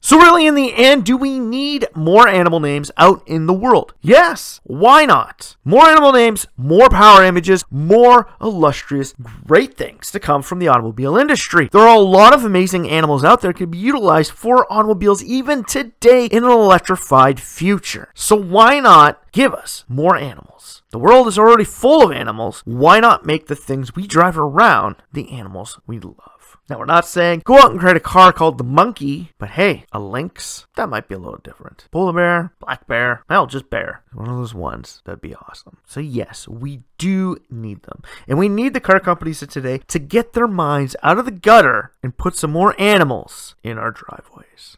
So, 0.00 0.16
really, 0.16 0.46
in 0.46 0.54
the 0.54 0.74
end, 0.74 1.04
do 1.04 1.16
we 1.16 1.40
need 1.40 1.86
more 1.94 2.28
animal 2.28 2.60
names 2.60 2.90
out 2.96 3.22
in 3.26 3.46
the 3.46 3.52
world? 3.52 3.94
Yes. 4.00 4.60
Why 4.62 5.04
not? 5.04 5.56
More 5.64 5.86
animal 5.86 6.12
names, 6.12 6.46
more 6.56 6.88
power 6.88 7.24
images, 7.24 7.64
more 7.70 8.28
illustrious, 8.40 9.14
great 9.46 9.74
things 9.74 10.12
to 10.12 10.20
come 10.20 10.42
from 10.42 10.60
the 10.60 10.68
automobile 10.68 11.16
industry. 11.16 11.68
There 11.72 11.82
are 11.82 11.96
a 11.96 12.00
lot 12.00 12.32
of 12.32 12.44
amazing 12.44 12.88
animals 12.88 13.24
out 13.24 13.40
there 13.40 13.52
that 13.52 13.58
could 13.58 13.72
be 13.72 13.78
utilized 13.78 14.30
for 14.30 14.72
automobiles 14.72 15.22
even 15.24 15.64
today 15.64 16.26
in 16.26 16.44
an 16.44 16.50
electrified 16.50 17.40
future. 17.40 18.10
So, 18.14 18.36
why 18.36 18.78
not 18.78 19.20
give 19.32 19.52
us 19.52 19.84
more 19.88 20.16
animals? 20.16 20.82
The 20.90 20.98
world 20.98 21.26
is 21.26 21.38
already 21.38 21.64
full 21.64 22.04
of 22.04 22.12
animals. 22.12 22.62
Why 22.64 23.00
not 23.00 23.26
make 23.26 23.48
the 23.48 23.56
things 23.56 23.94
we 23.94 24.06
drive 24.06 24.38
around 24.38 24.96
the 25.12 25.30
animals 25.32 25.80
we 25.86 25.98
love? 25.98 26.37
Now, 26.68 26.78
we're 26.78 26.84
not 26.84 27.06
saying 27.06 27.42
go 27.44 27.58
out 27.58 27.70
and 27.70 27.80
create 27.80 27.96
a 27.96 28.00
car 28.00 28.30
called 28.30 28.58
the 28.58 28.64
Monkey, 28.64 29.32
but 29.38 29.50
hey, 29.50 29.84
a 29.90 29.98
Lynx, 29.98 30.66
that 30.76 30.90
might 30.90 31.08
be 31.08 31.14
a 31.14 31.18
little 31.18 31.40
different. 31.42 31.88
Polar 31.90 32.12
bear, 32.12 32.52
black 32.60 32.86
bear, 32.86 33.22
hell, 33.30 33.46
just 33.46 33.70
bear. 33.70 34.02
One 34.12 34.28
of 34.28 34.36
those 34.36 34.54
ones. 34.54 35.00
That'd 35.04 35.22
be 35.22 35.34
awesome. 35.34 35.78
So, 35.86 36.00
yes, 36.00 36.46
we 36.46 36.82
do 36.98 37.38
need 37.48 37.84
them. 37.84 38.02
And 38.26 38.38
we 38.38 38.50
need 38.50 38.74
the 38.74 38.80
car 38.80 39.00
companies 39.00 39.42
of 39.42 39.48
today 39.48 39.80
to 39.88 39.98
get 39.98 40.34
their 40.34 40.48
minds 40.48 40.94
out 41.02 41.18
of 41.18 41.24
the 41.24 41.30
gutter 41.30 41.92
and 42.02 42.18
put 42.18 42.36
some 42.36 42.50
more 42.50 42.78
animals 42.78 43.54
in 43.62 43.78
our 43.78 43.90
driveways. 43.90 44.76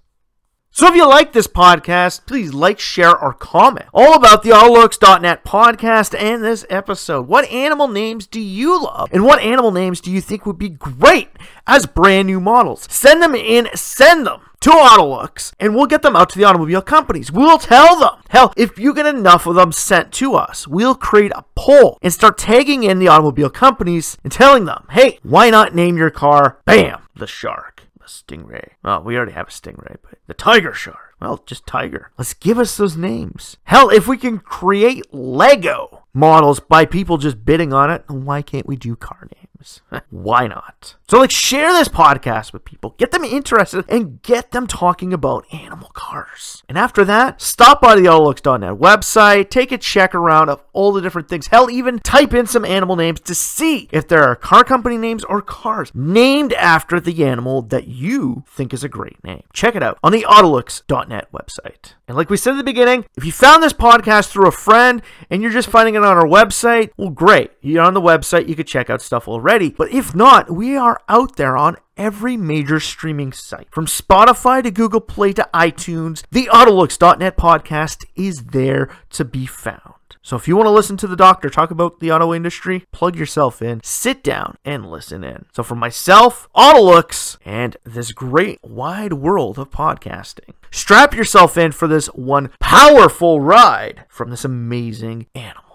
So 0.80 0.86
if 0.86 0.94
you 0.94 1.06
like 1.06 1.34
this 1.34 1.46
podcast, 1.46 2.24
please 2.24 2.54
like, 2.54 2.80
share, 2.80 3.14
or 3.14 3.34
comment 3.34 3.84
all 3.92 4.14
about 4.14 4.42
the 4.42 4.48
Autolux.net 4.48 5.44
podcast 5.44 6.18
and 6.18 6.42
this 6.42 6.64
episode. 6.70 7.28
What 7.28 7.44
animal 7.50 7.86
names 7.86 8.26
do 8.26 8.40
you 8.40 8.82
love? 8.82 9.10
And 9.12 9.26
what 9.26 9.42
animal 9.42 9.72
names 9.72 10.00
do 10.00 10.10
you 10.10 10.22
think 10.22 10.46
would 10.46 10.56
be 10.56 10.70
great 10.70 11.28
as 11.66 11.84
brand 11.84 12.28
new 12.28 12.40
models? 12.40 12.86
Send 12.90 13.22
them 13.22 13.34
in, 13.34 13.68
send 13.74 14.26
them 14.26 14.40
to 14.60 14.70
Autolux, 14.70 15.52
and 15.60 15.74
we'll 15.74 15.84
get 15.84 16.00
them 16.00 16.16
out 16.16 16.30
to 16.30 16.38
the 16.38 16.44
automobile 16.44 16.80
companies. 16.80 17.30
We'll 17.30 17.58
tell 17.58 18.00
them. 18.00 18.22
Hell, 18.30 18.54
if 18.56 18.78
you 18.78 18.94
get 18.94 19.04
enough 19.04 19.46
of 19.46 19.56
them 19.56 19.72
sent 19.72 20.12
to 20.12 20.32
us, 20.32 20.66
we'll 20.66 20.94
create 20.94 21.32
a 21.34 21.44
poll 21.56 21.98
and 22.00 22.10
start 22.10 22.38
tagging 22.38 22.84
in 22.84 23.00
the 23.00 23.08
automobile 23.08 23.50
companies 23.50 24.16
and 24.24 24.32
telling 24.32 24.64
them, 24.64 24.86
hey, 24.92 25.18
why 25.22 25.50
not 25.50 25.74
name 25.74 25.98
your 25.98 26.08
car, 26.08 26.56
bam, 26.64 27.02
the 27.14 27.26
shark? 27.26 27.79
Stingray. 28.10 28.70
Well, 28.82 29.02
we 29.02 29.16
already 29.16 29.32
have 29.32 29.48
a 29.48 29.50
stingray, 29.50 29.96
but 30.02 30.18
the 30.26 30.34
tiger 30.34 30.72
shark. 30.72 31.14
Well, 31.20 31.42
just 31.46 31.66
tiger. 31.66 32.10
Let's 32.18 32.34
give 32.34 32.58
us 32.58 32.76
those 32.76 32.96
names. 32.96 33.56
Hell, 33.64 33.90
if 33.90 34.08
we 34.08 34.16
can 34.16 34.38
create 34.38 35.12
Lego 35.12 36.04
models 36.14 36.60
by 36.60 36.86
people 36.86 37.18
just 37.18 37.44
bidding 37.44 37.72
on 37.72 37.90
it, 37.90 38.04
why 38.08 38.42
can't 38.42 38.66
we 38.66 38.76
do 38.76 38.96
car 38.96 39.28
names? 39.36 39.49
why 40.10 40.46
not? 40.46 40.96
So, 41.08 41.18
like, 41.18 41.30
share 41.30 41.72
this 41.72 41.88
podcast 41.88 42.52
with 42.52 42.64
people, 42.64 42.94
get 42.98 43.10
them 43.10 43.24
interested, 43.24 43.84
and 43.88 44.22
get 44.22 44.52
them 44.52 44.66
talking 44.66 45.12
about 45.12 45.44
animal 45.52 45.90
cars. 45.92 46.62
And 46.68 46.78
after 46.78 47.04
that, 47.04 47.40
stop 47.42 47.80
by 47.80 47.96
the 47.96 48.02
autolux.net 48.02 48.74
website, 48.74 49.50
take 49.50 49.72
a 49.72 49.78
check 49.78 50.14
around 50.14 50.48
of 50.48 50.62
all 50.72 50.92
the 50.92 51.00
different 51.00 51.28
things. 51.28 51.48
Hell, 51.48 51.70
even 51.70 51.98
type 51.98 52.32
in 52.32 52.46
some 52.46 52.64
animal 52.64 52.96
names 52.96 53.20
to 53.20 53.34
see 53.34 53.88
if 53.92 54.06
there 54.08 54.22
are 54.22 54.36
car 54.36 54.64
company 54.64 54.96
names 54.96 55.24
or 55.24 55.42
cars 55.42 55.90
named 55.94 56.52
after 56.54 57.00
the 57.00 57.24
animal 57.24 57.62
that 57.62 57.88
you 57.88 58.44
think 58.46 58.72
is 58.72 58.84
a 58.84 58.88
great 58.88 59.22
name. 59.24 59.42
Check 59.52 59.74
it 59.74 59.82
out 59.82 59.98
on 60.02 60.12
the 60.12 60.24
autolux.net 60.28 61.32
website. 61.32 61.94
And 62.06 62.16
like 62.16 62.30
we 62.30 62.36
said 62.36 62.52
at 62.52 62.56
the 62.56 62.64
beginning, 62.64 63.04
if 63.16 63.24
you 63.24 63.32
found 63.32 63.62
this 63.62 63.72
podcast 63.72 64.28
through 64.28 64.48
a 64.48 64.52
friend 64.52 65.02
and 65.28 65.42
you're 65.42 65.50
just 65.50 65.68
finding 65.68 65.94
it 65.94 66.04
on 66.04 66.16
our 66.16 66.26
website, 66.26 66.90
well, 66.96 67.10
great. 67.10 67.50
You're 67.60 67.84
on 67.84 67.94
the 67.94 68.00
website, 68.00 68.48
you 68.48 68.56
could 68.56 68.66
check 68.66 68.90
out 68.90 69.02
stuff 69.02 69.28
already. 69.28 69.49
But 69.50 69.90
if 69.90 70.14
not, 70.14 70.50
we 70.50 70.76
are 70.76 71.00
out 71.08 71.34
there 71.36 71.56
on 71.56 71.76
every 71.96 72.36
major 72.36 72.78
streaming 72.78 73.32
site. 73.32 73.68
From 73.72 73.86
Spotify 73.86 74.62
to 74.62 74.70
Google 74.70 75.00
Play 75.00 75.32
to 75.32 75.48
iTunes, 75.52 76.22
the 76.30 76.48
Autolux.net 76.52 77.36
podcast 77.36 78.04
is 78.14 78.44
there 78.44 78.88
to 79.10 79.24
be 79.24 79.46
found. 79.46 79.94
So 80.22 80.36
if 80.36 80.46
you 80.46 80.54
want 80.54 80.66
to 80.66 80.70
listen 80.70 80.96
to 80.98 81.08
the 81.08 81.16
doctor 81.16 81.50
talk 81.50 81.72
about 81.72 81.98
the 81.98 82.12
auto 82.12 82.32
industry, 82.32 82.84
plug 82.92 83.16
yourself 83.16 83.60
in, 83.60 83.80
sit 83.82 84.22
down, 84.22 84.56
and 84.64 84.88
listen 84.88 85.24
in. 85.24 85.46
So 85.52 85.62
for 85.62 85.74
myself, 85.74 86.48
Autolux, 86.54 87.36
and 87.44 87.76
this 87.84 88.12
great 88.12 88.60
wide 88.62 89.14
world 89.14 89.58
of 89.58 89.70
podcasting, 89.70 90.54
strap 90.70 91.14
yourself 91.14 91.58
in 91.58 91.72
for 91.72 91.88
this 91.88 92.06
one 92.08 92.50
powerful 92.60 93.40
ride 93.40 94.04
from 94.08 94.30
this 94.30 94.44
amazing 94.44 95.26
animal. 95.34 95.69